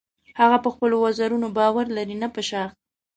هغه 0.39 0.57
په 0.63 0.69
خپلو 0.73 0.95
وزرونو 1.05 1.47
باور 1.57 1.85
لري 1.97 2.15
نه 2.23 2.27
په 2.35 2.41
شاخ. 2.49 2.69